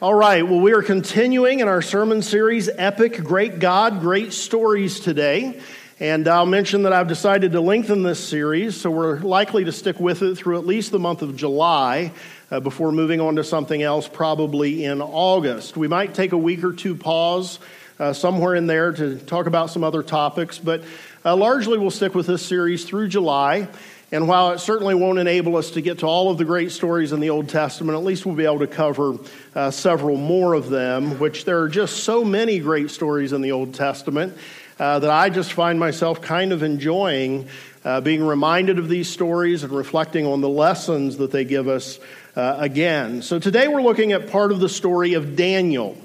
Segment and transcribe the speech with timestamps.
[0.00, 5.00] All right, well, we are continuing in our sermon series, Epic Great God, Great Stories
[5.00, 5.60] today.
[5.98, 9.98] And I'll mention that I've decided to lengthen this series, so we're likely to stick
[9.98, 12.12] with it through at least the month of July
[12.52, 15.76] uh, before moving on to something else, probably in August.
[15.76, 17.58] We might take a week or two pause
[17.98, 20.84] uh, somewhere in there to talk about some other topics, but
[21.24, 23.66] uh, largely we'll stick with this series through July.
[24.10, 27.12] And while it certainly won't enable us to get to all of the great stories
[27.12, 29.18] in the Old Testament, at least we'll be able to cover
[29.54, 33.52] uh, several more of them, which there are just so many great stories in the
[33.52, 34.34] Old Testament
[34.78, 37.48] uh, that I just find myself kind of enjoying
[37.84, 41.98] uh, being reminded of these stories and reflecting on the lessons that they give us
[42.34, 43.20] uh, again.
[43.20, 45.96] So today we're looking at part of the story of Daniel.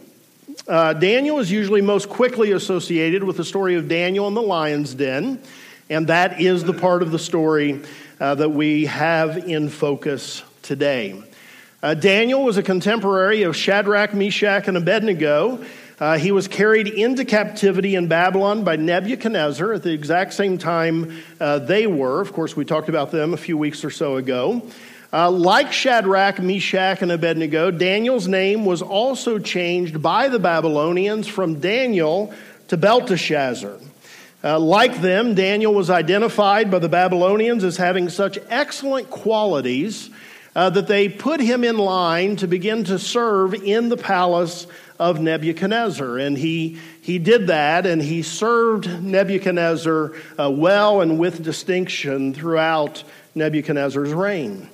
[0.68, 4.94] Uh, Daniel is usually most quickly associated with the story of Daniel in the lion's
[4.94, 5.42] den.
[5.90, 7.82] And that is the part of the story
[8.20, 11.22] uh, that we have in focus today.
[11.82, 15.64] Uh, Daniel was a contemporary of Shadrach, Meshach, and Abednego.
[16.00, 21.22] Uh, he was carried into captivity in Babylon by Nebuchadnezzar at the exact same time
[21.40, 22.22] uh, they were.
[22.22, 24.66] Of course, we talked about them a few weeks or so ago.
[25.12, 31.60] Uh, like Shadrach, Meshach, and Abednego, Daniel's name was also changed by the Babylonians from
[31.60, 32.34] Daniel
[32.70, 33.78] to Belteshazzar.
[34.44, 40.10] Uh, like them, Daniel was identified by the Babylonians as having such excellent qualities
[40.54, 44.68] uh, that they put him in line to begin to serve in the palace
[45.00, 46.18] of Nebuchadnezzar.
[46.18, 53.04] And he, he did that, and he served Nebuchadnezzar uh, well and with distinction throughout
[53.36, 54.70] Nebuchadnezzar's reign.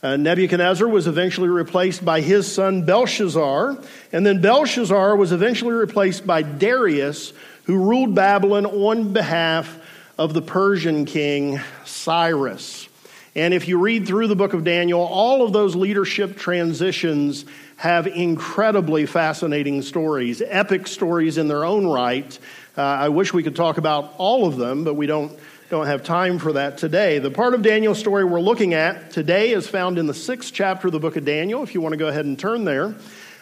[0.00, 3.76] Uh, Nebuchadnezzar was eventually replaced by his son Belshazzar,
[4.12, 7.32] and then Belshazzar was eventually replaced by Darius,
[7.64, 9.76] who ruled Babylon on behalf
[10.16, 12.88] of the Persian king Cyrus.
[13.34, 17.44] And if you read through the book of Daniel, all of those leadership transitions
[17.76, 22.38] have incredibly fascinating stories, epic stories in their own right.
[22.76, 25.36] Uh, I wish we could talk about all of them, but we don't,
[25.68, 27.18] don't have time for that today.
[27.18, 30.88] The part of Daniel's story we're looking at today is found in the sixth chapter
[30.88, 32.94] of the book of Daniel, if you want to go ahead and turn there.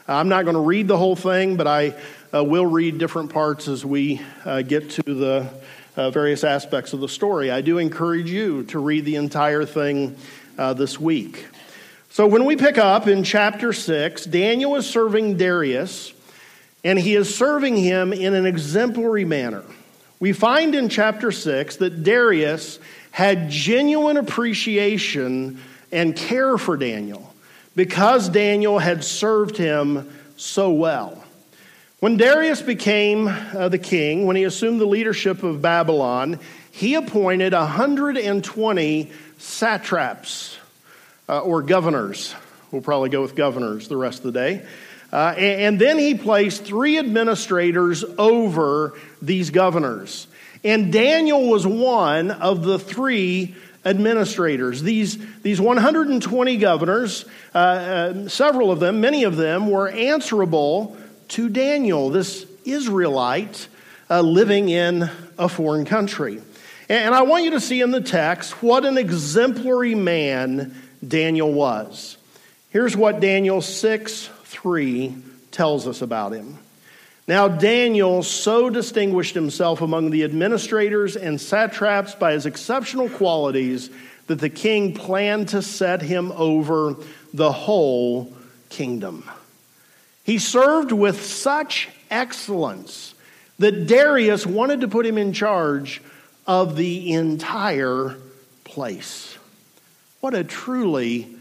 [0.08, 1.94] I'm not going to read the whole thing, but I
[2.34, 5.48] uh, we'll read different parts as we uh, get to the
[5.96, 7.52] uh, various aspects of the story.
[7.52, 10.16] I do encourage you to read the entire thing
[10.58, 11.46] uh, this week.
[12.10, 16.12] So, when we pick up in chapter 6, Daniel is serving Darius,
[16.82, 19.62] and he is serving him in an exemplary manner.
[20.18, 22.78] We find in chapter 6 that Darius
[23.10, 25.60] had genuine appreciation
[25.92, 27.34] and care for Daniel
[27.74, 31.22] because Daniel had served him so well.
[32.00, 36.38] When Darius became uh, the king, when he assumed the leadership of Babylon,
[36.70, 40.58] he appointed 120 satraps
[41.28, 42.34] uh, or governors.
[42.70, 44.66] We'll probably go with governors the rest of the day.
[45.12, 50.26] Uh, and, and then he placed three administrators over these governors.
[50.64, 54.82] And Daniel was one of the three administrators.
[54.82, 57.24] These, these 120 governors,
[57.54, 60.96] uh, uh, several of them, many of them, were answerable
[61.28, 63.68] to Daniel, this Israelite
[64.10, 66.42] uh, living in a foreign country.
[66.88, 70.74] And I want you to see in the text what an exemplary man
[71.06, 72.16] Daniel was.
[72.70, 75.14] Here's what Daniel 6 3
[75.50, 76.58] tells us about him.
[77.28, 83.90] Now, Daniel so distinguished himself among the administrators and satraps by his exceptional qualities
[84.28, 86.96] that the king planned to set him over
[87.34, 88.32] the whole
[88.68, 89.28] kingdom.
[90.22, 93.14] He served with such excellence
[93.58, 96.02] that Darius wanted to put him in charge
[96.46, 98.16] of the entire
[98.64, 99.36] place.
[100.20, 101.34] What a truly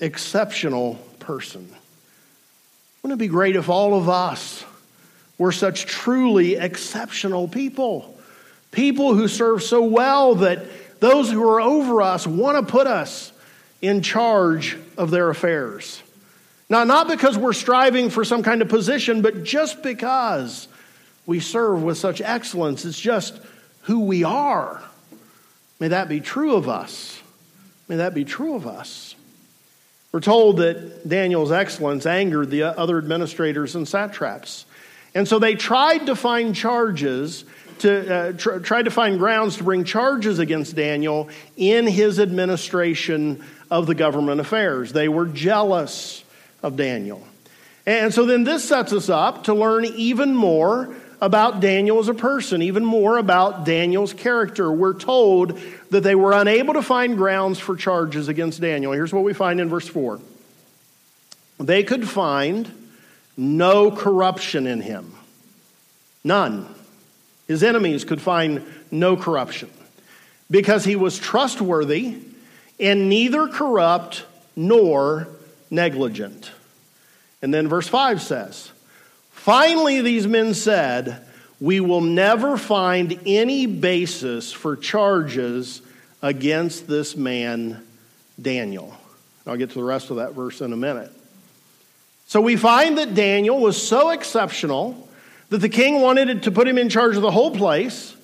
[0.00, 1.68] exceptional person.
[3.02, 4.64] Wouldn't it be great if all of us
[5.36, 8.16] were such truly exceptional people?
[8.70, 10.64] People who serve so well that
[11.00, 13.32] those who are over us want to put us
[13.80, 16.00] in charge of their affairs.
[16.70, 20.68] Now, not because we're striving for some kind of position, but just because
[21.26, 22.84] we serve with such excellence.
[22.84, 23.40] It's just
[23.82, 24.80] who we are.
[25.80, 27.20] May that be true of us.
[27.88, 29.16] May that be true of us.
[30.12, 34.66] We're told that Daniel's excellence angered the other administrators and satraps.
[35.14, 37.44] And so they tried to find charges,
[37.78, 43.42] to uh, tr- tried to find grounds to bring charges against Daniel in his administration
[43.70, 44.92] of the government affairs.
[44.92, 46.24] They were jealous
[46.62, 47.26] of Daniel.
[47.86, 52.14] And so then this sets us up to learn even more about Daniel as a
[52.14, 54.72] person, even more about Daniel's character.
[54.72, 55.56] We're told
[55.90, 58.92] that they were unable to find grounds for charges against Daniel.
[58.92, 60.20] Here's what we find in verse 4
[61.58, 62.68] they could find
[63.36, 65.14] no corruption in him.
[66.24, 66.66] None.
[67.46, 69.70] His enemies could find no corruption
[70.50, 72.18] because he was trustworthy
[72.80, 74.24] and neither corrupt
[74.56, 75.28] nor
[75.70, 76.50] negligent.
[77.42, 78.72] And then verse 5 says,
[79.42, 81.20] Finally, these men said,
[81.58, 85.82] We will never find any basis for charges
[86.22, 87.84] against this man,
[88.40, 88.96] Daniel.
[89.44, 91.10] I'll get to the rest of that verse in a minute.
[92.28, 95.08] So we find that Daniel was so exceptional
[95.48, 98.14] that the king wanted to put him in charge of the whole place.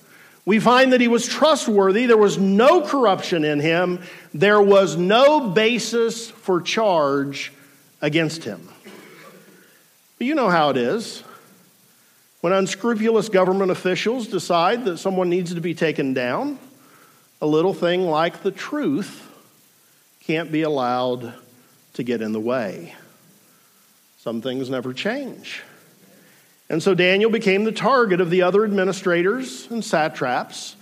[0.45, 2.05] We find that he was trustworthy.
[2.05, 4.03] There was no corruption in him.
[4.33, 7.51] There was no basis for charge
[8.01, 8.69] against him.
[10.19, 11.23] But you know how it is.
[12.41, 16.59] When unscrupulous government officials decide that someone needs to be taken down,
[17.41, 19.25] a little thing like the truth
[20.25, 21.33] can't be allowed
[21.93, 22.93] to get in the way.
[24.19, 25.63] Some things never change.
[26.69, 30.75] And so Daniel became the target of the other administrators and satraps,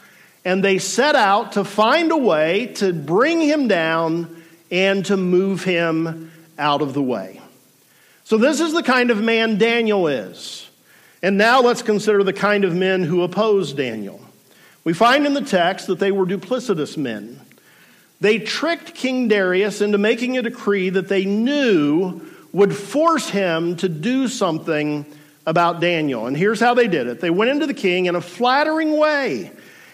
[0.44, 5.64] and they set out to find a way to bring him down and to move
[5.64, 7.40] him out of the way.
[8.28, 10.70] So, this is the kind of man Daniel is.
[11.24, 14.20] And now let's consider the kind of men who oppose Daniel.
[14.84, 17.40] We find in the text that they were duplicitous men.
[18.20, 22.20] They tricked King Darius into making a decree that they knew
[22.52, 25.06] would force him to do something
[25.46, 26.28] about Daniel.
[26.28, 29.54] And here's how they did it they went into the king in a flattering way,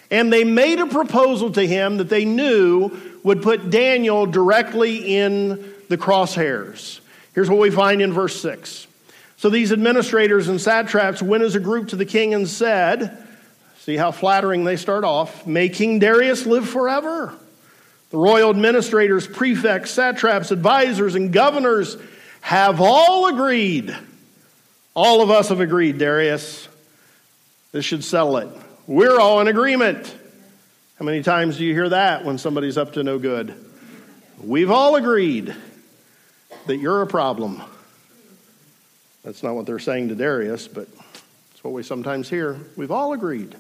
[0.10, 5.72] and they made a proposal to him that they knew would put Daniel directly in
[5.88, 7.00] the crosshairs.
[7.34, 8.88] Here's what we find in verse 6.
[9.38, 13.18] So these administrators and satraps went as a group to the king and said,
[13.80, 15.46] See how flattering they start off.
[15.46, 17.34] May King Darius live forever.
[18.12, 21.98] The royal administrators, prefects, satraps, advisors, and governors
[22.40, 23.94] have all agreed.
[24.94, 26.68] All of us have agreed, Darius.
[27.74, 28.50] This should settle it.
[28.88, 30.16] We're all in agreement.
[31.00, 33.54] How many times do you hear that when somebody's up to no good?
[34.42, 35.56] We've all agreed
[36.68, 37.62] that you're a problem.
[39.24, 40.88] That's not what they're saying to Darius, but
[41.52, 42.58] it's what we sometimes hear.
[42.76, 43.56] We've all agreed.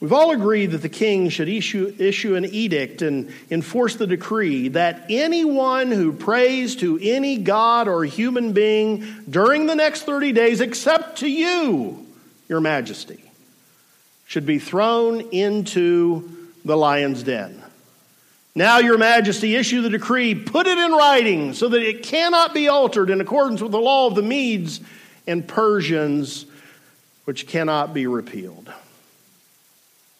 [0.00, 4.68] We've all agreed that the king should issue, issue an edict and enforce the decree
[4.68, 10.62] that anyone who prays to any god or human being during the next 30 days,
[10.62, 12.06] except to you,
[12.48, 13.22] your majesty,
[14.26, 17.62] should be thrown into the lion's den.
[18.54, 22.68] Now, your majesty, issue the decree, put it in writing so that it cannot be
[22.68, 24.80] altered in accordance with the law of the Medes
[25.26, 26.46] and Persians,
[27.24, 28.72] which cannot be repealed.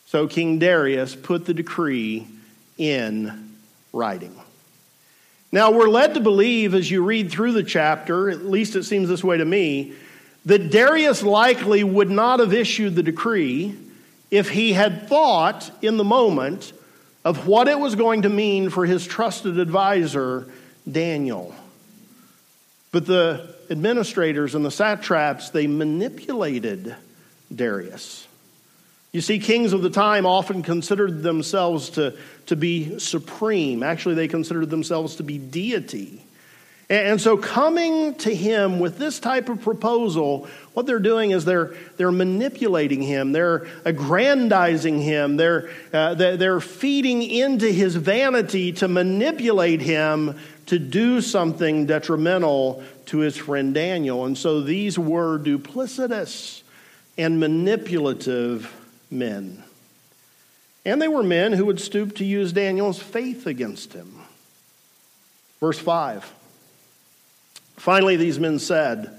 [0.07, 2.27] So King Darius put the decree
[2.79, 3.57] in
[3.93, 4.35] writing.
[5.53, 9.09] Now, we're led to believe as you read through the chapter, at least it seems
[9.09, 9.95] this way to me,
[10.47, 13.77] that Darius likely would not have issued the decree
[14.31, 16.73] if he had thought in the moment
[17.25, 20.49] of what it was going to mean for his trusted advisor,
[20.91, 21.55] Daniel.
[22.93, 26.97] But the administrators and the satraps, they manipulated
[27.55, 28.27] Darius.
[29.13, 33.83] You see, kings of the time often considered themselves to, to be supreme.
[33.83, 36.23] Actually, they considered themselves to be deity.
[36.91, 41.73] And so, coming to him with this type of proposal, what they're doing is they're,
[41.97, 49.81] they're manipulating him, they're aggrandizing him, they're, uh, they're feeding into his vanity to manipulate
[49.81, 54.27] him to do something detrimental to his friend Daniel.
[54.27, 56.63] And so, these were duplicitous
[57.17, 58.75] and manipulative
[59.13, 59.63] men.
[60.85, 64.13] And they were men who would stoop to use Daniel's faith against him.
[65.61, 66.40] Verse 5.
[67.81, 69.11] Finally, these men said,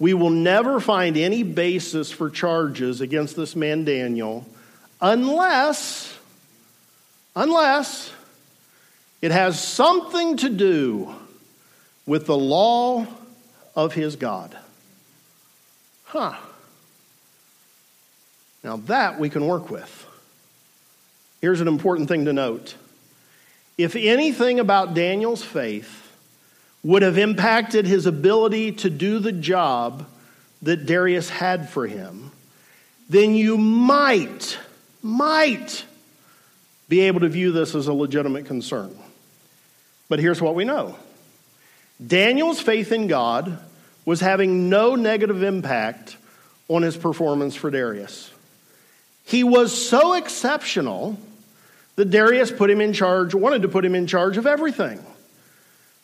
[0.00, 4.44] We will never find any basis for charges against this man Daniel
[5.00, 6.12] unless,
[7.36, 8.12] unless
[9.22, 11.14] it has something to do
[12.04, 13.06] with the law
[13.76, 14.58] of his God.
[16.06, 16.34] Huh.
[18.64, 20.06] Now, that we can work with.
[21.40, 22.74] Here's an important thing to note.
[23.78, 26.03] If anything about Daniel's faith
[26.84, 30.06] would have impacted his ability to do the job
[30.62, 32.30] that Darius had for him,
[33.08, 34.58] then you might,
[35.02, 35.84] might
[36.88, 38.94] be able to view this as a legitimate concern.
[40.08, 40.96] But here's what we know
[42.04, 43.58] Daniel's faith in God
[44.04, 46.18] was having no negative impact
[46.68, 48.30] on his performance for Darius.
[49.24, 51.18] He was so exceptional
[51.96, 55.04] that Darius put him in charge, wanted to put him in charge of everything.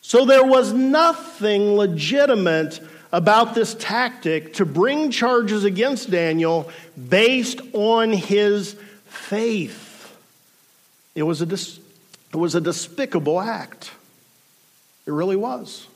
[0.01, 2.79] So there was nothing legitimate
[3.11, 6.69] about this tactic to bring charges against Daniel
[7.09, 10.17] based on his faith.
[11.13, 11.79] It was a, dis-
[12.33, 13.91] it was a despicable act.
[15.05, 15.87] It really was.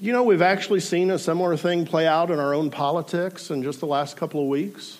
[0.00, 3.64] You know, we've actually seen a similar thing play out in our own politics in
[3.64, 4.98] just the last couple of weeks.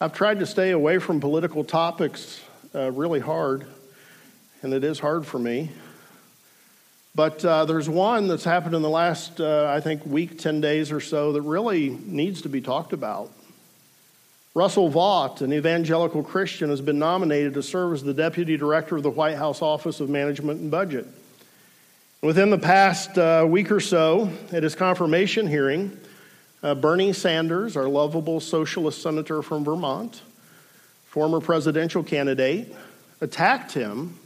[0.00, 2.40] I've tried to stay away from political topics
[2.74, 3.66] uh, really hard,
[4.64, 5.70] and it is hard for me.
[7.14, 10.90] But uh, there's one that's happened in the last, uh, I think, week, 10 days
[10.90, 13.30] or so that really needs to be talked about.
[14.54, 19.02] Russell Vought, an evangelical Christian, has been nominated to serve as the deputy director of
[19.02, 21.06] the White House Office of Management and Budget.
[22.22, 25.96] Within the past uh, week or so, at his confirmation hearing,
[26.62, 30.22] uh, Bernie Sanders, our lovable socialist senator from Vermont,
[31.04, 32.74] former presidential candidate,
[33.20, 34.18] attacked him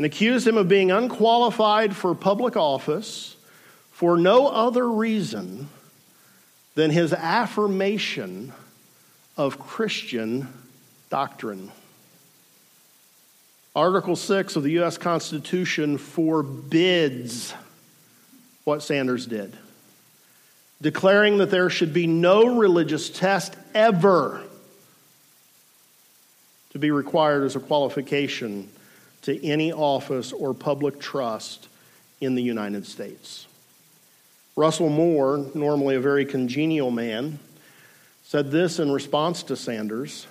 [0.00, 3.36] and accused him of being unqualified for public office
[3.92, 5.68] for no other reason
[6.74, 8.50] than his affirmation
[9.36, 10.48] of Christian
[11.10, 11.70] doctrine.
[13.76, 14.96] Article 6 of the U.S.
[14.96, 17.52] Constitution forbids
[18.64, 19.54] what Sanders did,
[20.80, 24.42] declaring that there should be no religious test ever
[26.70, 28.66] to be required as a qualification
[29.22, 31.68] to any office or public trust
[32.20, 33.46] in the United States.
[34.56, 37.38] Russell Moore, normally a very congenial man,
[38.22, 40.26] said this in response to Sanders.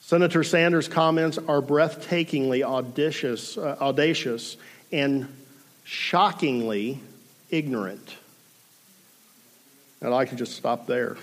[0.00, 4.56] Senator Sanders' comments are breathtakingly audacious, uh, audacious
[4.92, 5.28] and
[5.84, 7.00] shockingly
[7.50, 8.16] ignorant.
[10.00, 11.16] And I could just stop there.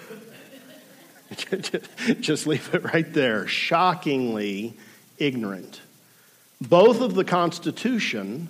[2.20, 3.48] just leave it right there.
[3.48, 4.74] Shockingly
[5.20, 5.80] ignorant
[6.62, 8.48] both of the Constitution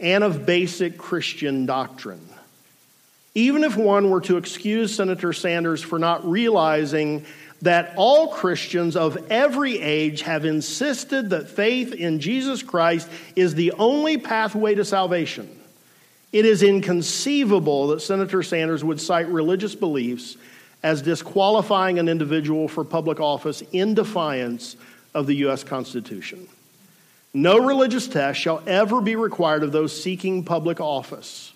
[0.00, 2.28] and of basic Christian doctrine.
[3.34, 7.24] Even if one were to excuse Senator Sanders for not realizing
[7.62, 13.72] that all Christians of every age have insisted that faith in Jesus Christ is the
[13.72, 15.48] only pathway to salvation,
[16.32, 20.36] it is inconceivable that Senator Sanders would cite religious beliefs
[20.82, 24.76] as disqualifying an individual for public office in defiance
[25.14, 25.64] of the U.S.
[25.64, 26.46] Constitution.
[27.36, 31.52] No religious test shall ever be required of those seeking public office.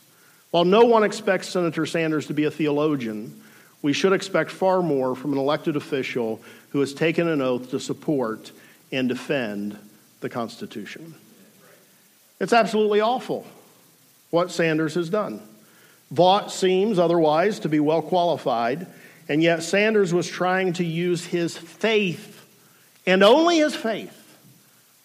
[0.50, 3.40] While no one expects Senator Sanders to be a theologian,
[3.80, 7.80] we should expect far more from an elected official who has taken an oath to
[7.80, 8.52] support
[8.92, 9.78] and defend
[10.20, 11.14] the Constitution.
[12.40, 13.46] It's absolutely awful
[14.28, 15.40] what Sanders has done.
[16.10, 18.86] Vought seems otherwise to be well qualified,
[19.30, 22.44] and yet Sanders was trying to use his faith,
[23.06, 24.19] and only his faith,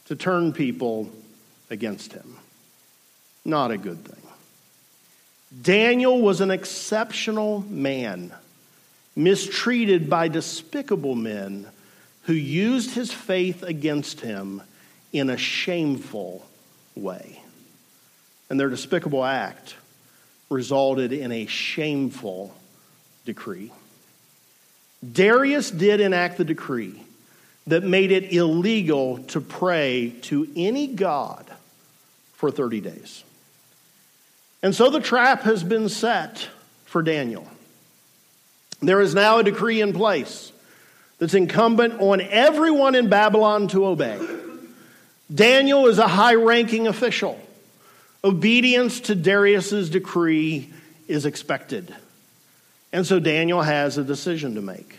[0.06, 1.10] to turn people
[1.70, 2.36] against him.
[3.44, 4.22] Not a good thing.
[5.62, 8.34] Daniel was an exceptional man,
[9.16, 11.68] mistreated by despicable men
[12.24, 14.62] who used his faith against him
[15.14, 16.46] in a shameful
[16.96, 17.42] way.
[18.50, 19.76] And their despicable act
[20.50, 22.54] resulted in a shameful
[23.26, 23.72] decree.
[25.12, 27.02] Darius did enact the decree
[27.68, 31.52] that made it illegal to pray to any God
[32.34, 33.24] for 30 days.
[34.62, 36.48] And so the trap has been set
[36.86, 37.48] for Daniel.
[38.82, 40.52] There is now a decree in place
[41.18, 44.20] that's incumbent on everyone in Babylon to obey.
[45.34, 47.40] Daniel is a high ranking official.
[48.24, 50.72] Obedience to Darius's decree
[51.08, 51.94] is expected.
[52.92, 54.98] And so Daniel has a decision to make.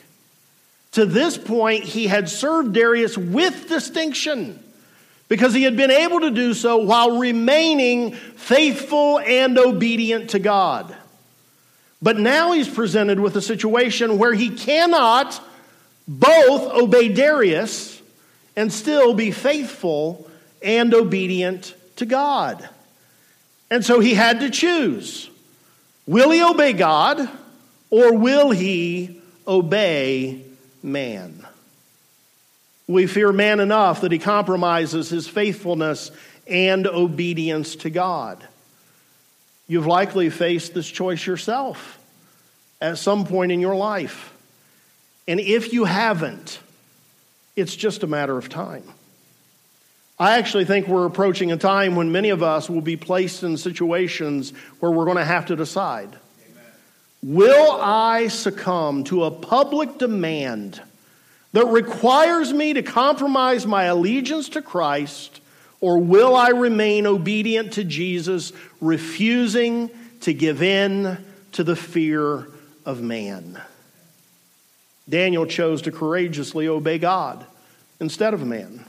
[0.97, 4.59] To this point, he had served Darius with distinction
[5.29, 10.97] because he had been able to do so while remaining faithful and obedient to God.
[12.01, 15.39] But now he's presented with a situation where he cannot
[16.09, 18.01] both obey Darius
[18.57, 20.31] and still be faithful
[20.63, 22.67] and obedient to God.
[23.71, 25.29] And so he had to choose
[26.07, 27.29] will he obey God
[27.91, 30.46] or will he obey
[30.87, 31.47] man.
[32.87, 36.13] We fear man enough that he compromises his faithfulness
[36.47, 38.47] and obedience to God.
[39.67, 41.99] You've likely faced this choice yourself
[42.81, 44.33] at some point in your life.
[45.27, 46.61] And if you haven't,
[47.57, 48.85] it's just a matter of time.
[50.21, 53.57] I actually think we're approaching a time when many of us will be placed in
[53.57, 56.17] situations where we're going to have to decide
[57.27, 60.81] Will I succumb to a public demand
[61.53, 65.41] that requires me to compromise my allegiance to Christ
[65.81, 69.91] Or will I remain obedient to Jesus, refusing
[70.23, 71.19] to give in
[71.53, 72.49] to the fear
[72.85, 73.61] of man?
[75.09, 77.45] Daniel chose to courageously obey God
[78.01, 78.85] instead of man.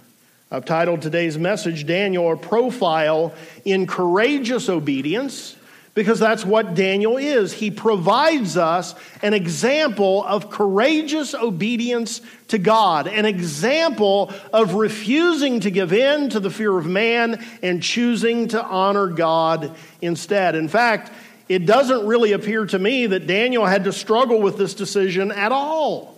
[0.49, 3.33] I've titled today's message, Daniel, a profile
[3.65, 5.55] in courageous obedience
[5.97, 7.51] because that's what Daniel is.
[7.51, 15.71] He provides us an example of courageous obedience to God, an example of refusing to
[15.71, 20.53] give in to the fear of man and choosing to honor God instead.
[20.53, 21.11] In fact,
[21.49, 25.51] it doesn't really appear to me that Daniel had to struggle with this decision at
[25.51, 26.15] all.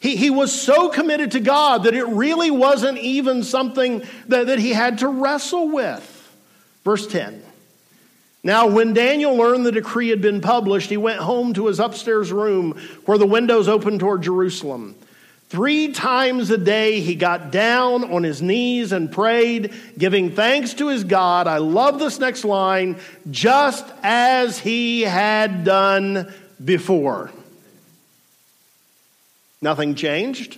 [0.00, 4.58] He, he was so committed to God that it really wasn't even something that, that
[4.58, 6.16] he had to wrestle with.
[6.82, 7.44] Verse 10.
[8.42, 12.32] Now, when Daniel learned the decree had been published, he went home to his upstairs
[12.32, 14.94] room where the windows opened toward Jerusalem.
[15.50, 20.88] Three times a day he got down on his knees and prayed, giving thanks to
[20.88, 21.48] his God.
[21.48, 22.98] I love this next line
[23.30, 26.32] just as he had done
[26.64, 27.32] before.
[29.60, 30.56] Nothing changed.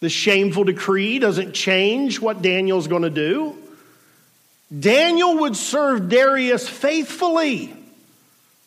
[0.00, 3.56] The shameful decree doesn't change what Daniel's going to do.
[4.76, 7.74] Daniel would serve Darius faithfully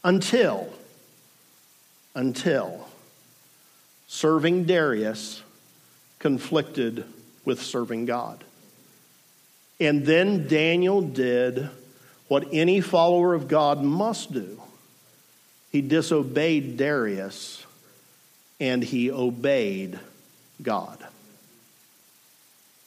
[0.04, 0.72] until,
[2.14, 2.90] until
[4.08, 5.42] serving Darius
[6.20, 7.06] conflicted
[7.46, 8.44] with serving God.
[9.80, 11.70] And then Daniel did
[12.28, 14.62] what any follower of God must do
[15.74, 17.66] he disobeyed Darius
[18.60, 20.00] and he obeyed
[20.62, 21.04] God.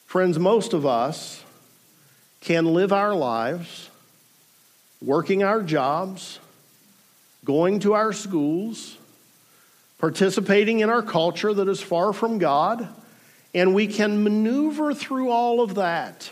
[0.05, 1.43] Friends, most of us
[2.41, 3.89] can live our lives
[5.01, 6.39] working our jobs,
[7.45, 8.97] going to our schools,
[9.99, 12.87] participating in our culture that is far from God,
[13.53, 16.31] and we can maneuver through all of that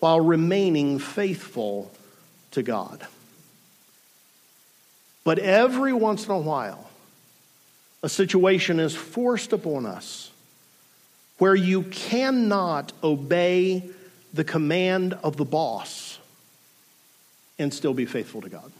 [0.00, 1.92] while remaining faithful
[2.52, 3.06] to God.
[5.24, 6.88] But every once in a while,
[8.02, 10.30] a situation is forced upon us
[11.38, 13.88] where you cannot obey
[14.32, 16.18] the command of the boss
[17.58, 18.72] and still be faithful to God.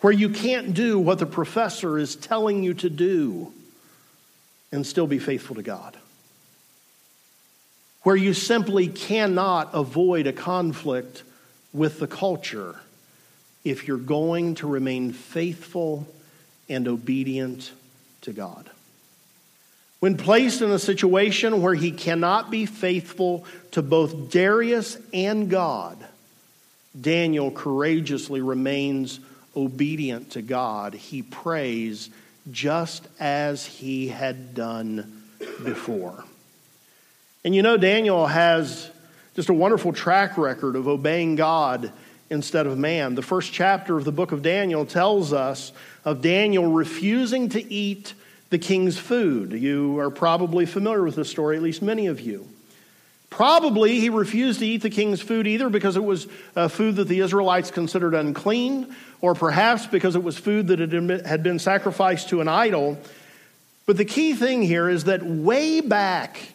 [0.00, 3.52] Where you can't do what the professor is telling you to do
[4.70, 5.96] and still be faithful to God.
[8.02, 11.24] Where you simply cannot avoid a conflict
[11.72, 12.76] with the culture
[13.64, 16.06] if you're going to remain faithful
[16.68, 17.72] and obedient
[18.22, 18.70] to God.
[20.00, 25.98] When placed in a situation where he cannot be faithful to both Darius and God,
[26.98, 29.18] Daniel courageously remains
[29.56, 30.94] obedient to God.
[30.94, 32.10] He prays
[32.50, 35.24] just as he had done
[35.64, 36.24] before.
[37.44, 38.90] And you know, Daniel has
[39.34, 41.92] just a wonderful track record of obeying God
[42.30, 43.14] instead of man.
[43.14, 45.72] The first chapter of the book of Daniel tells us
[46.04, 48.14] of Daniel refusing to eat
[48.50, 49.52] the king's food.
[49.52, 52.48] You are probably familiar with this story, at least many of you.
[53.30, 57.08] Probably he refused to eat the king's food either because it was a food that
[57.08, 62.40] the Israelites considered unclean, or perhaps because it was food that had been sacrificed to
[62.40, 62.98] an idol.
[63.84, 66.54] But the key thing here is that way back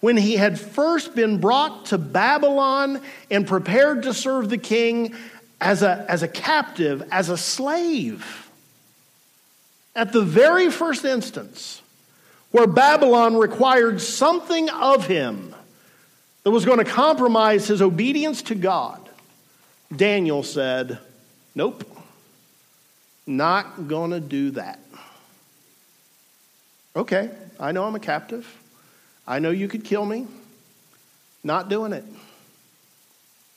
[0.00, 5.14] when he had first been brought to Babylon and prepared to serve the king
[5.60, 8.43] as a, as a captive, as a slave,
[9.94, 11.82] at the very first instance
[12.50, 15.54] where Babylon required something of him
[16.42, 19.08] that was going to compromise his obedience to God,
[19.94, 20.98] Daniel said,
[21.54, 21.84] Nope,
[23.26, 24.78] not going to do that.
[26.96, 28.46] Okay, I know I'm a captive.
[29.26, 30.26] I know you could kill me.
[31.42, 32.04] Not doing it.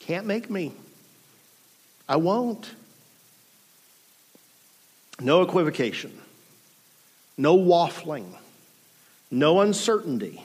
[0.00, 0.72] Can't make me.
[2.08, 2.70] I won't.
[5.20, 6.18] No equivocation
[7.38, 8.34] no waffling,
[9.30, 10.42] no uncertainty.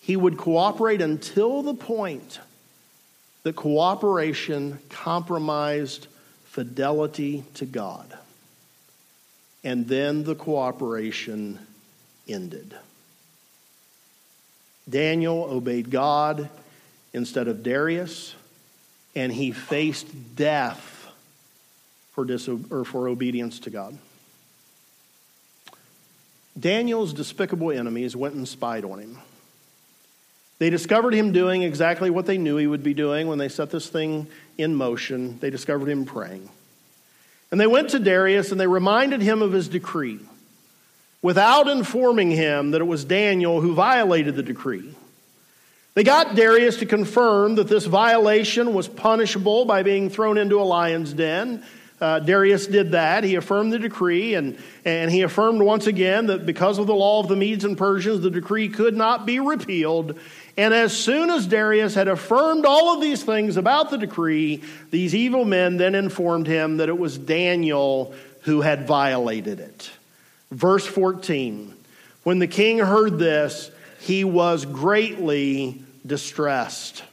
[0.00, 2.40] He would cooperate until the point
[3.44, 6.08] that cooperation compromised
[6.44, 8.12] fidelity to God.
[9.62, 11.58] And then the cooperation
[12.26, 12.74] ended.
[14.88, 16.48] Daniel obeyed God
[17.12, 18.34] instead of Darius,
[19.14, 21.08] and he faced death
[22.12, 23.96] for, diso- or for obedience to God.
[26.58, 29.18] Daniel's despicable enemies went and spied on him.
[30.58, 33.70] They discovered him doing exactly what they knew he would be doing when they set
[33.70, 34.26] this thing
[34.58, 35.38] in motion.
[35.40, 36.48] They discovered him praying.
[37.50, 40.20] And they went to Darius and they reminded him of his decree
[41.22, 44.94] without informing him that it was Daniel who violated the decree.
[45.94, 50.62] They got Darius to confirm that this violation was punishable by being thrown into a
[50.62, 51.64] lion's den.
[52.00, 53.24] Uh, Darius did that.
[53.24, 57.20] He affirmed the decree, and, and he affirmed once again that because of the law
[57.20, 60.18] of the Medes and Persians, the decree could not be repealed.
[60.56, 65.14] And as soon as Darius had affirmed all of these things about the decree, these
[65.14, 69.90] evil men then informed him that it was Daniel who had violated it.
[70.50, 71.74] Verse 14
[72.22, 77.04] When the king heard this, he was greatly distressed.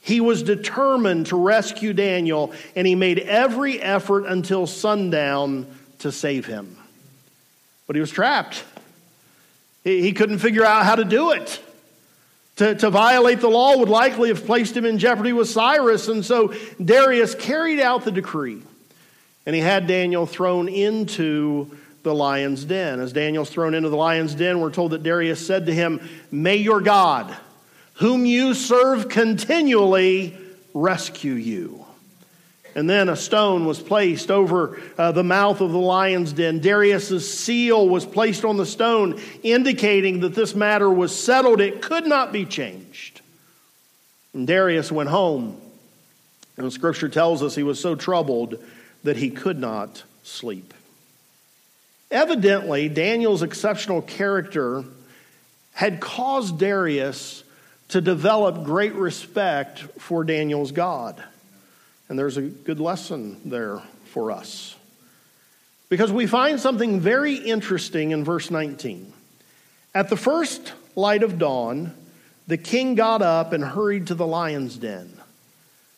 [0.00, 5.66] He was determined to rescue Daniel, and he made every effort until sundown
[5.98, 6.76] to save him.
[7.86, 8.64] But he was trapped.
[9.84, 11.60] He, couldn't figure out how to do it.
[12.56, 16.24] To, to violate the law would likely have placed him in jeopardy with Cyrus, and
[16.24, 18.62] so Darius carried out the decree,
[19.46, 23.00] and he had Daniel thrown into the lion's den.
[23.00, 26.56] As Daniel's thrown into the lion's den, we're told that Darius said to him, May
[26.56, 27.34] your God,
[28.00, 30.36] whom you serve continually,
[30.72, 31.84] rescue you.
[32.74, 36.60] And then a stone was placed over uh, the mouth of the lion's den.
[36.60, 41.60] Darius's seal was placed on the stone, indicating that this matter was settled.
[41.60, 43.20] It could not be changed.
[44.32, 45.60] And Darius went home.
[46.56, 48.56] And scripture tells us he was so troubled
[49.02, 50.72] that he could not sleep.
[52.10, 54.84] Evidently, Daniel's exceptional character
[55.72, 57.44] had caused Darius
[57.90, 61.22] to develop great respect for Daniel's God.
[62.08, 64.74] And there's a good lesson there for us.
[65.88, 69.12] Because we find something very interesting in verse 19.
[69.94, 71.92] At the first light of dawn,
[72.46, 75.12] the king got up and hurried to the lion's den.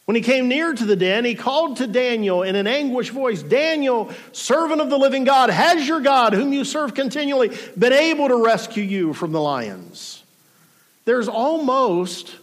[0.04, 3.42] When he came near to the den, he called to Daniel in an anguished voice
[3.42, 8.28] Daniel, servant of the living God, has your God, whom you serve continually, been able
[8.28, 10.21] to rescue you from the lions?
[11.04, 12.34] There's almost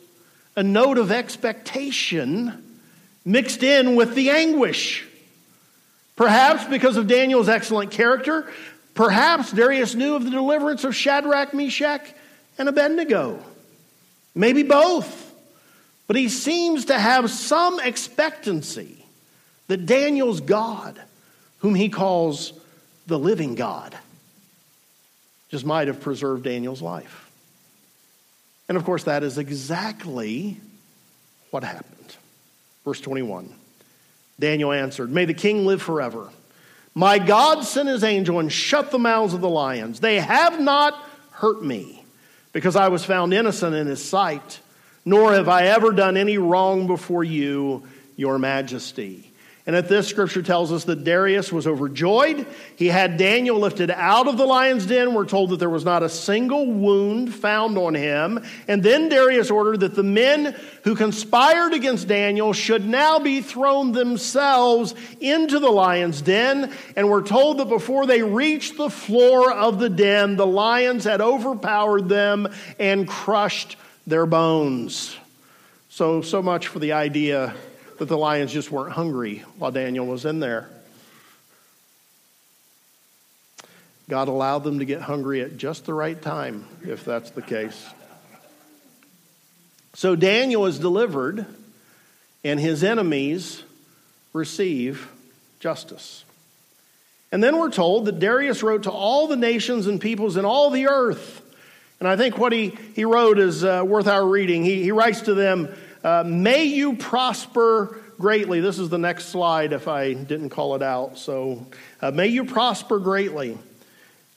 [0.56, 2.80] a note of expectation
[3.24, 5.06] mixed in with the anguish.
[6.16, 8.52] Perhaps because of Daniel's excellent character,
[8.94, 12.14] perhaps Darius knew of the deliverance of Shadrach, Meshach,
[12.58, 13.42] and Abednego.
[14.36, 15.34] Maybe both.
[16.08, 19.06] But he seems to have some expectancy
[19.68, 21.00] that Daniel's God,
[21.60, 22.52] whom he calls
[23.08, 23.96] the living God,
[25.50, 27.29] just might have preserved Daniel's life.
[28.70, 30.58] And of course, that is exactly
[31.52, 32.16] what happened.
[32.86, 33.54] Verse 21
[34.40, 36.30] Daniel answered, May the king live forever.
[36.96, 40.00] My God sent his angel and shut the mouths of the lions.
[40.00, 40.98] They have not
[41.32, 42.04] hurt me
[42.54, 44.62] because I was found innocent in his sight
[45.06, 47.84] nor have I ever done any wrong before you,
[48.16, 49.29] your majesty.
[49.70, 52.48] And at this, scripture tells us that Darius was overjoyed.
[52.76, 55.14] He had Daniel lifted out of the lion's den.
[55.14, 58.44] We're told that there was not a single wound found on him.
[58.68, 60.56] And then Darius ordered that the men
[60.86, 66.74] who conspired against Daniel should now be thrown themselves into the lion's den.
[66.96, 71.22] And we're told that before they reached the floor of the den, the lions had
[71.22, 72.48] overpowered them
[72.80, 73.78] and crushed
[74.08, 75.16] their bones.
[75.90, 77.54] So, so much for the idea
[78.00, 80.70] that the lions just weren't hungry while Daniel was in there.
[84.10, 87.88] God allowed them to get hungry at just the right time, if that's the case.
[89.94, 91.46] So Daniel is delivered,
[92.44, 93.64] and his enemies
[94.34, 95.08] receive
[95.60, 96.24] justice.
[97.32, 100.72] And then we're told that Darius wrote to all the nations and peoples in all
[100.72, 101.44] the earth
[102.00, 104.64] and I think what he, he wrote is uh, worth our reading.
[104.64, 108.60] He, he writes to them, uh, May you prosper greatly.
[108.60, 111.18] This is the next slide if I didn't call it out.
[111.18, 111.66] So,
[112.02, 113.58] uh, may you prosper greatly.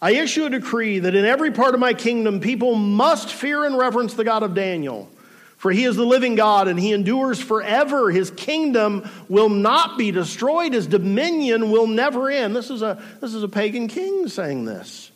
[0.01, 3.79] I issue a decree that in every part of my kingdom, people must fear and
[3.79, 5.09] reverence the God of Daniel.
[5.59, 8.11] For he is the living God and he endures forever.
[8.11, 12.57] His kingdom will not be destroyed, his dominion will never end.
[12.57, 15.12] This is a, this is a pagan king saying this.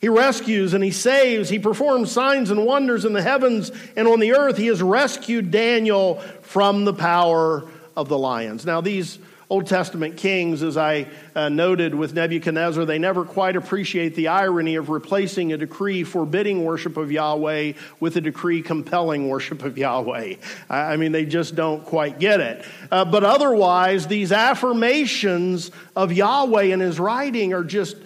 [0.00, 1.48] He rescues and he saves.
[1.48, 4.56] He performs signs and wonders in the heavens and on the earth.
[4.56, 7.64] He has rescued Daniel from the power
[7.96, 8.66] of the lions.
[8.66, 11.06] Now, these Old Testament kings, as I
[11.36, 16.64] uh, noted with Nebuchadnezzar, they never quite appreciate the irony of replacing a decree forbidding
[16.64, 20.34] worship of Yahweh with a decree compelling worship of Yahweh.
[20.68, 22.64] I mean, they just don't quite get it.
[22.90, 27.96] Uh, but otherwise, these affirmations of Yahweh in his writing are just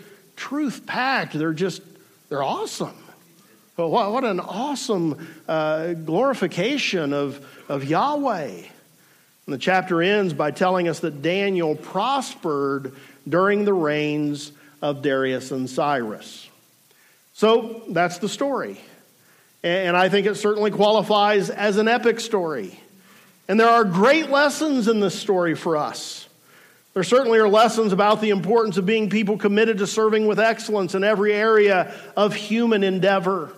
[0.40, 1.35] truth packed.
[1.35, 1.83] They're just,
[2.31, 2.96] they're awesome.
[3.76, 8.48] But what, what an awesome uh, glorification of, of Yahweh.
[8.48, 12.94] And the chapter ends by telling us that Daniel prospered
[13.29, 16.48] during the reigns of Darius and Cyrus.
[17.35, 18.81] So that's the story.
[19.62, 22.79] And I think it certainly qualifies as an epic story.
[23.46, 26.19] And there are great lessons in this story for us.
[26.92, 30.94] There certainly are lessons about the importance of being people committed to serving with excellence
[30.94, 33.53] in every area of human endeavor.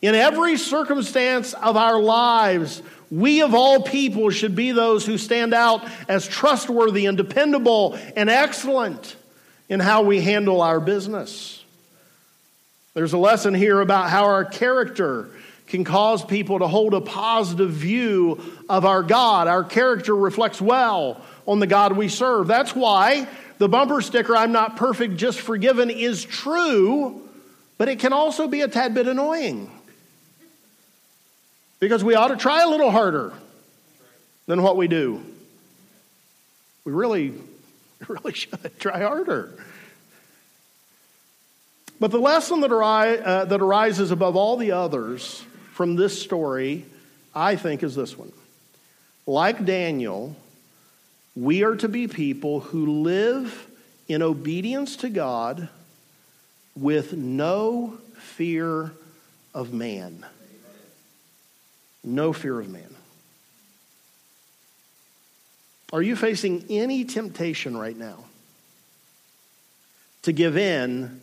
[0.00, 5.52] In every circumstance of our lives, we of all people should be those who stand
[5.52, 9.16] out as trustworthy and dependable and excellent
[9.68, 11.62] in how we handle our business.
[12.94, 15.28] There's a lesson here about how our character
[15.66, 19.46] can cause people to hold a positive view of our God.
[19.46, 22.46] Our character reflects well on the God we serve.
[22.46, 27.22] That's why the bumper sticker, I'm not perfect, just forgiven, is true,
[27.78, 29.70] but it can also be a tad bit annoying.
[31.80, 33.32] Because we ought to try a little harder
[34.46, 35.22] than what we do.
[36.84, 37.32] We really,
[38.08, 39.52] really should try harder.
[41.98, 46.84] But the lesson that, ari- uh, that arises above all the others from this story,
[47.34, 48.32] I think, is this one.
[49.26, 50.36] Like Daniel,
[51.38, 53.68] we are to be people who live
[54.08, 55.68] in obedience to God
[56.74, 58.90] with no fear
[59.54, 60.26] of man.
[62.02, 62.92] No fear of man.
[65.92, 68.24] Are you facing any temptation right now
[70.22, 71.20] to give in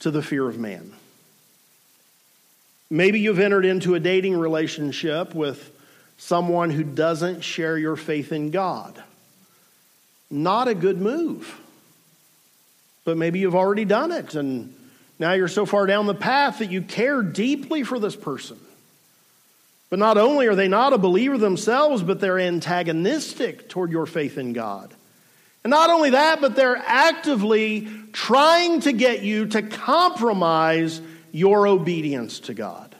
[0.00, 0.92] to the fear of man?
[2.90, 5.70] Maybe you've entered into a dating relationship with
[6.18, 9.00] someone who doesn't share your faith in God.
[10.34, 11.60] Not a good move.
[13.04, 14.74] But maybe you've already done it and
[15.20, 18.58] now you're so far down the path that you care deeply for this person.
[19.90, 24.36] But not only are they not a believer themselves, but they're antagonistic toward your faith
[24.36, 24.92] in God.
[25.62, 32.40] And not only that, but they're actively trying to get you to compromise your obedience
[32.40, 32.92] to God.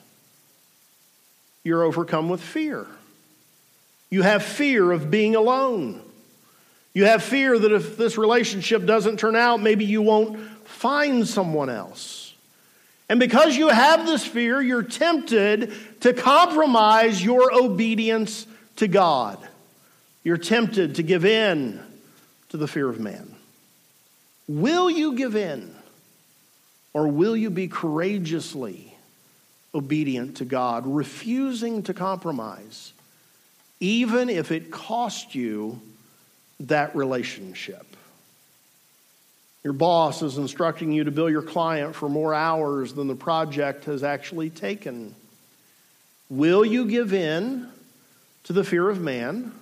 [1.64, 2.86] You're overcome with fear.
[4.08, 6.00] You have fear of being alone.
[6.94, 11.68] You have fear that if this relationship doesn't turn out, maybe you won't find someone
[11.68, 12.32] else.
[13.08, 19.38] And because you have this fear, you're tempted to compromise your obedience to God.
[20.22, 21.80] You're tempted to give in
[22.50, 23.34] to the fear of man.
[24.48, 25.74] Will you give in?
[26.94, 28.94] Or will you be courageously
[29.74, 32.92] obedient to God, refusing to compromise,
[33.80, 35.80] even if it cost you
[36.68, 37.86] that relationship?
[39.64, 43.86] Your boss is instructing you to bill your client for more hours than the project
[43.86, 45.14] has actually taken.
[46.28, 47.68] Will you give in
[48.44, 49.52] to the fear of man?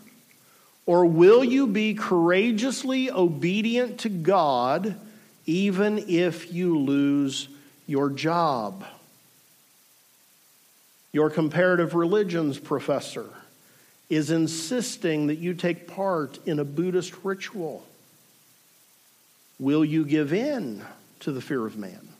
[0.87, 4.99] Or will you be courageously obedient to God
[5.47, 7.49] even if you lose
[7.87, 8.85] your job?
[11.12, 13.29] Your comparative religions professor
[14.12, 17.83] is insisting that you take part in a Buddhist ritual.
[19.59, 20.85] Will you give in
[21.20, 22.11] to the fear of man?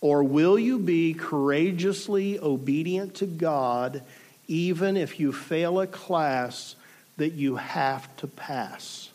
[0.00, 4.04] Or will you be courageously obedient to God
[4.46, 6.76] even if you fail a class
[7.16, 9.10] that you have to pass?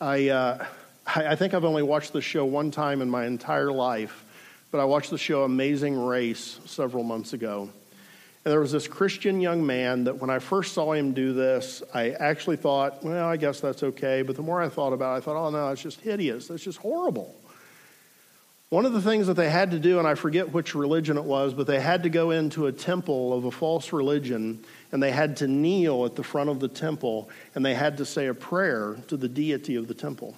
[0.00, 0.66] I, uh,
[1.06, 4.24] I think I've only watched the show one time in my entire life,
[4.72, 7.68] but I watched the show Amazing Race several months ago.
[8.44, 11.82] And there was this Christian young man that when I first saw him do this,
[11.94, 14.22] I actually thought, well, I guess that's okay.
[14.22, 16.48] But the more I thought about it, I thought, oh, no, it's just hideous.
[16.48, 17.36] That's just horrible.
[18.72, 21.24] One of the things that they had to do, and I forget which religion it
[21.24, 25.10] was, but they had to go into a temple of a false religion and they
[25.10, 28.34] had to kneel at the front of the temple and they had to say a
[28.34, 30.34] prayer to the deity of the temple.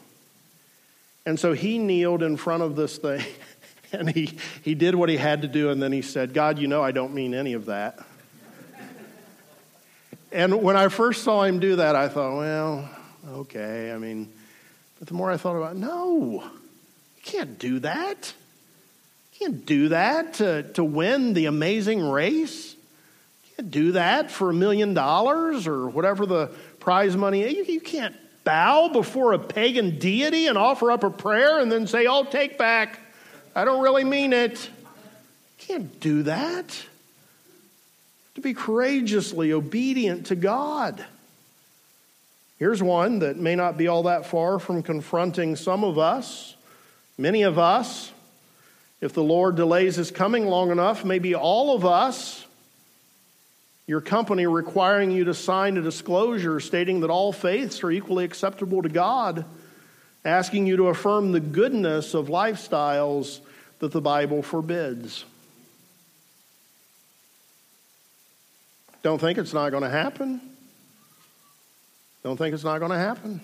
[1.24, 3.24] And so he kneeled in front of this thing
[3.98, 6.66] and he, he did what he had to do and then he said, God, you
[6.66, 7.98] know I don't mean any of that.
[10.32, 12.90] and when I first saw him do that, I thought, well,
[13.28, 13.92] okay.
[13.92, 14.32] I mean,
[14.98, 16.42] but the more I thought about it, no
[17.16, 18.32] you can't do that.
[19.32, 22.74] You can't do that to, to win the amazing race.
[22.74, 27.54] You can't do that for a million dollars or whatever the prize money is.
[27.54, 31.86] You, you can't bow before a pagan deity and offer up a prayer and then
[31.86, 33.00] say, I'll take back.
[33.54, 34.68] I don't really mean it.
[35.58, 36.84] Can't do that.
[38.34, 41.04] To be courageously obedient to God.
[42.58, 46.56] Here's one that may not be all that far from confronting some of us.
[47.16, 48.12] Many of us,
[49.00, 52.44] if the Lord delays his coming long enough, maybe all of us,
[53.86, 58.82] your company requiring you to sign a disclosure stating that all faiths are equally acceptable
[58.82, 59.44] to God,
[60.24, 63.40] asking you to affirm the goodness of lifestyles
[63.80, 65.24] that the Bible forbids.
[69.02, 70.40] Don't think it's not going to happen.
[72.22, 73.40] Don't think it's not going to happen.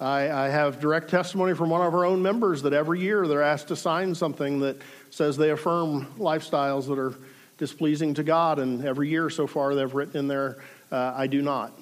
[0.00, 3.42] I, I, have direct testimony from one of our own members that every year they're
[3.42, 4.76] asked to sign something that
[5.10, 7.14] says they affirm lifestyles that are
[7.58, 10.56] displeasing to God, and every year so far they've written in there,
[10.90, 11.72] uh, I do not.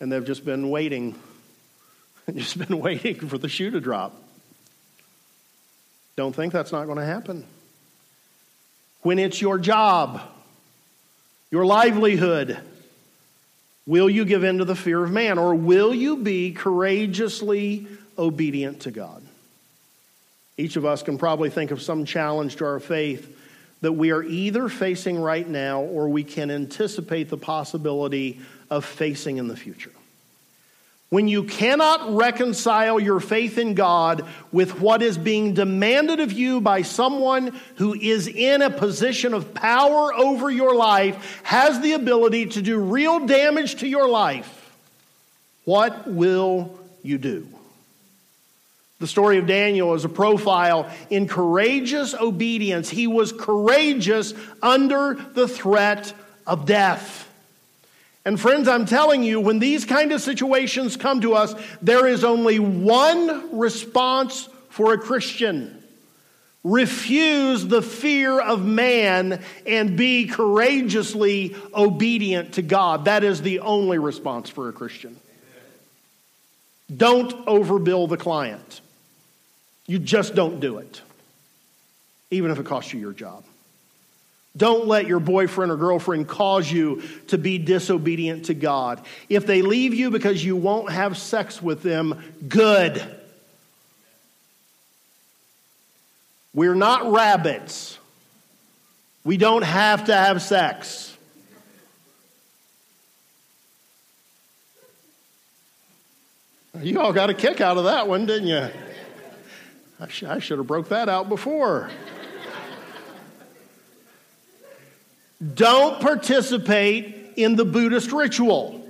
[0.00, 1.18] And they've just been waiting,
[2.34, 4.14] just been waiting for the shoe to drop.
[6.16, 7.46] Don't think that's not going to happen.
[9.02, 10.20] When it's your job,
[11.50, 12.58] your livelihood,
[13.86, 17.86] will you give in to the fear of man or will you be courageously
[18.18, 19.22] obedient to God?
[20.56, 23.36] Each of us can probably think of some challenge to our faith
[23.80, 29.36] that we are either facing right now or we can anticipate the possibility of facing
[29.36, 29.92] in the future.
[31.10, 36.60] When you cannot reconcile your faith in God with what is being demanded of you
[36.60, 42.46] by someone who is in a position of power over your life, has the ability
[42.46, 44.54] to do real damage to your life,
[45.64, 47.48] what will you do?
[49.00, 52.90] The story of Daniel is a profile in courageous obedience.
[52.90, 56.12] He was courageous under the threat
[56.46, 57.27] of death.
[58.28, 62.24] And friends, I'm telling you, when these kind of situations come to us, there is
[62.24, 65.82] only one response for a Christian.
[66.62, 73.06] Refuse the fear of man and be courageously obedient to God.
[73.06, 75.18] That is the only response for a Christian.
[76.94, 78.82] Don't overbill the client.
[79.86, 81.00] You just don't do it,
[82.30, 83.42] even if it costs you your job.
[84.58, 89.06] Don't let your boyfriend or girlfriend cause you to be disobedient to God.
[89.28, 93.02] If they leave you because you won't have sex with them, good.
[96.52, 97.98] We're not rabbits.
[99.24, 101.16] We don't have to have sex.
[106.80, 108.68] You all got a kick out of that one, didn't you?
[110.00, 111.90] I, sh- I should have broke that out before.
[115.54, 118.84] Don't participate in the Buddhist ritual.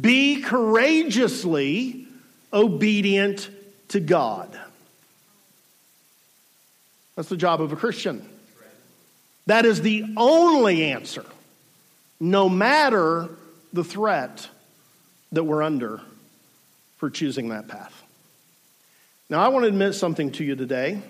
[0.00, 2.06] Be courageously
[2.52, 3.48] obedient
[3.88, 4.58] to God.
[7.16, 8.26] That's the job of a Christian.
[9.46, 11.24] That is the only answer,
[12.18, 13.28] no matter
[13.72, 14.48] the threat
[15.32, 16.00] that we're under
[16.98, 18.02] for choosing that path.
[19.28, 21.02] Now, I want to admit something to you today.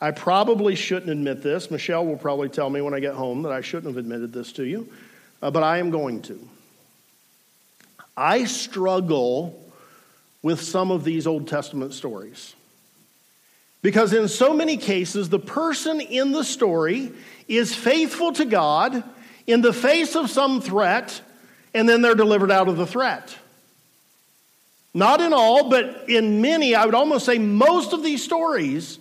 [0.00, 1.70] I probably shouldn't admit this.
[1.70, 4.52] Michelle will probably tell me when I get home that I shouldn't have admitted this
[4.52, 4.88] to you,
[5.42, 6.38] uh, but I am going to.
[8.16, 9.60] I struggle
[10.42, 12.54] with some of these Old Testament stories.
[13.82, 17.12] Because in so many cases, the person in the story
[17.46, 19.02] is faithful to God
[19.46, 21.20] in the face of some threat,
[21.74, 23.36] and then they're delivered out of the threat.
[24.94, 28.98] Not in all, but in many, I would almost say most of these stories,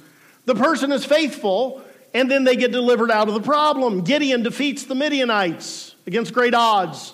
[0.48, 1.84] the person is faithful,
[2.14, 4.06] and then they get delivered out of the problem.
[4.06, 7.14] Gideon defeats the Midianites against great odds.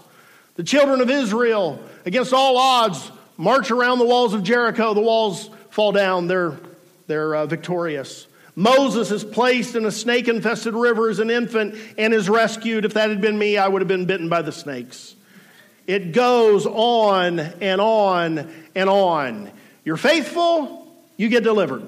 [0.54, 4.94] The children of Israel, against all odds, march around the walls of Jericho.
[4.94, 6.28] The walls fall down.
[6.28, 6.60] They're,
[7.08, 8.28] they're uh, victorious.
[8.56, 12.86] Moses is placed in a snake infested river as an infant and is rescued.
[12.86, 15.16] If that had been me, I would have been bitten by the snakes.
[15.88, 19.50] It goes on and on and on.
[19.84, 21.84] You're faithful, you get delivered.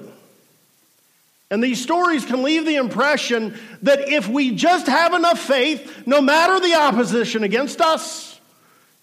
[1.50, 6.20] And these stories can leave the impression that if we just have enough faith, no
[6.20, 8.40] matter the opposition against us,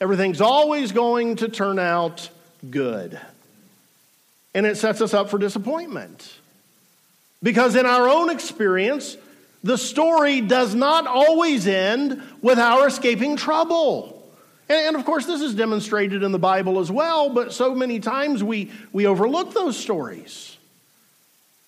[0.01, 2.29] everything's always going to turn out
[2.69, 3.19] good.
[4.53, 6.31] And it sets us up for disappointment.
[7.41, 9.17] Because in our own experience,
[9.63, 14.21] the story does not always end with our escaping trouble.
[14.67, 18.43] And, of course, this is demonstrated in the Bible as well, but so many times
[18.43, 20.52] we, we overlook those stories.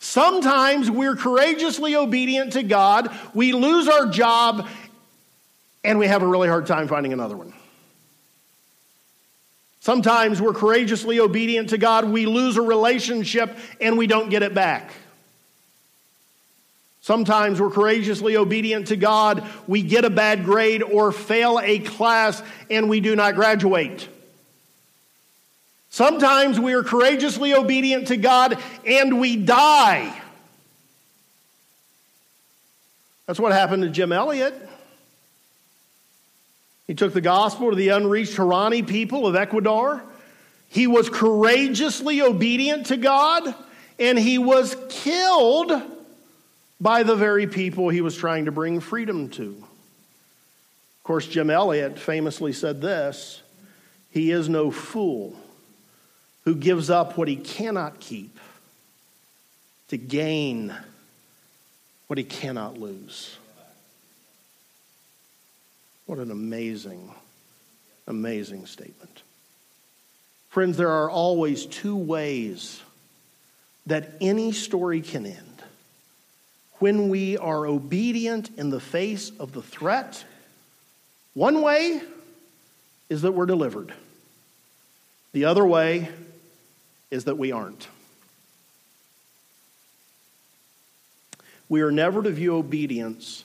[0.05, 4.67] Sometimes we're courageously obedient to God, we lose our job,
[5.83, 7.53] and we have a really hard time finding another one.
[9.79, 14.53] Sometimes we're courageously obedient to God, we lose a relationship, and we don't get it
[14.53, 14.91] back.
[17.01, 22.43] Sometimes we're courageously obedient to God, we get a bad grade or fail a class,
[22.69, 24.07] and we do not graduate.
[25.95, 30.13] Sometimes we are courageously obedient to God and we die.
[33.25, 34.53] That's what happened to Jim Elliot.
[36.85, 40.03] He took the gospel to the unreached Huaorani people of Ecuador.
[40.67, 43.55] He was courageously obedient to God
[43.97, 45.81] and he was killed
[46.81, 49.51] by the very people he was trying to bring freedom to.
[49.51, 53.41] Of course, Jim Elliot famously said this
[54.11, 55.37] He is no fool
[56.45, 58.39] who gives up what he cannot keep
[59.89, 60.73] to gain
[62.07, 63.37] what he cannot lose.
[66.05, 67.11] What an amazing,
[68.07, 69.23] amazing statement.
[70.49, 72.81] Friends, there are always two ways
[73.87, 75.63] that any story can end.
[76.79, 80.23] When we are obedient in the face of the threat,
[81.33, 82.01] one way
[83.09, 83.93] is that we're delivered.
[85.33, 86.09] The other way
[87.11, 87.87] is that we aren't.
[91.67, 93.43] We are never to view obedience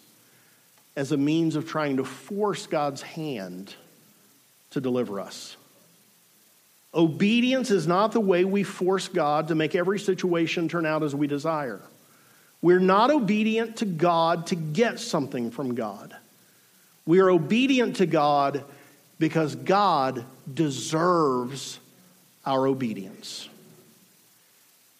[0.96, 3.74] as a means of trying to force God's hand
[4.70, 5.56] to deliver us.
[6.92, 11.14] Obedience is not the way we force God to make every situation turn out as
[11.14, 11.80] we desire.
[12.62, 16.14] We're not obedient to God to get something from God.
[17.06, 18.64] We are obedient to God
[19.18, 21.78] because God deserves
[22.44, 23.48] our obedience.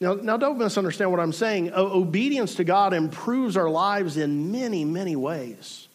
[0.01, 1.73] Now, now don't misunderstand what I'm saying.
[1.73, 5.89] O- obedience to God improves our lives in many, many ways,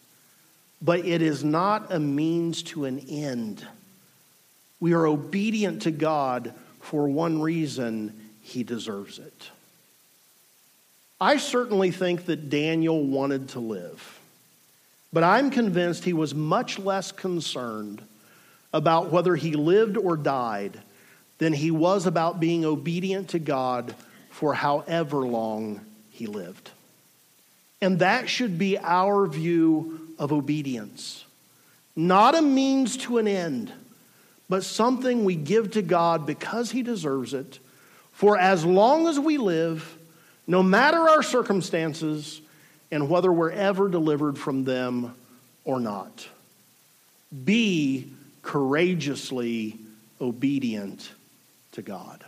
[0.80, 3.66] but it is not a means to an end.
[4.78, 9.50] We are obedient to God for one reason He deserves it.
[11.20, 14.20] I certainly think that Daniel wanted to live,
[15.12, 18.02] but I'm convinced he was much less concerned
[18.72, 20.78] about whether he lived or died
[21.38, 23.94] than he was about being obedient to God
[24.30, 25.80] for however long
[26.10, 26.70] he lived.
[27.80, 31.24] And that should be our view of obedience.
[31.94, 33.72] Not a means to an end,
[34.48, 37.58] but something we give to God because he deserves it
[38.12, 39.96] for as long as we live,
[40.46, 42.40] no matter our circumstances,
[42.90, 45.14] and whether we're ever delivered from them
[45.64, 46.26] or not.
[47.44, 48.10] Be
[48.42, 49.78] courageously
[50.20, 51.10] obedient
[51.76, 52.24] to God.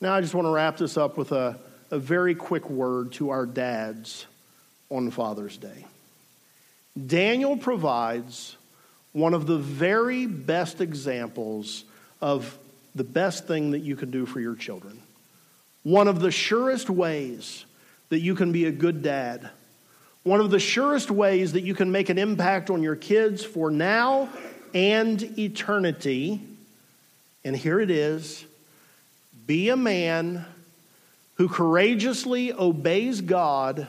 [0.00, 1.58] Now, I just want to wrap this up with a,
[1.90, 4.26] a very quick word to our dads
[4.90, 5.84] on Father's Day.
[7.06, 8.56] Daniel provides
[9.12, 11.84] one of the very best examples
[12.20, 12.56] of
[12.94, 15.00] the best thing that you can do for your children.
[15.82, 17.64] One of the surest ways
[18.10, 19.48] that you can be a good dad.
[20.24, 23.70] One of the surest ways that you can make an impact on your kids for
[23.70, 24.28] now
[24.74, 26.42] and eternity.
[27.48, 28.44] And here it is
[29.46, 30.44] be a man
[31.36, 33.86] who courageously obeys God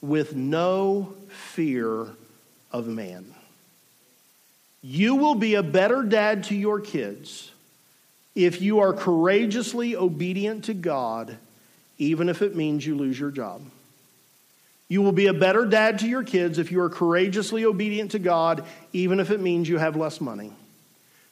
[0.00, 2.08] with no fear
[2.72, 3.34] of man.
[4.80, 7.52] You will be a better dad to your kids
[8.34, 11.36] if you are courageously obedient to God,
[11.98, 13.60] even if it means you lose your job.
[14.88, 18.18] You will be a better dad to your kids if you are courageously obedient to
[18.18, 20.54] God, even if it means you have less money.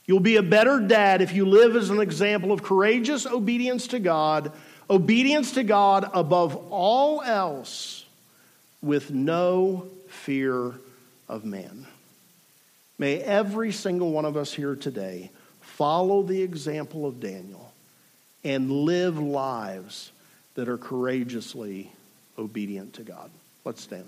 [0.07, 3.99] You'll be a better dad if you live as an example of courageous obedience to
[3.99, 4.53] God,
[4.91, 8.05] obedience to God above all else,
[8.83, 10.75] with no fear
[11.29, 11.87] of man.
[12.99, 15.31] May every single one of us here today
[15.61, 17.73] follow the example of Daniel
[18.45, 20.13] and live lives
[20.55, 21.91] that are courageously
[22.39, 23.31] obedient to God.
[23.65, 24.05] Let's stand.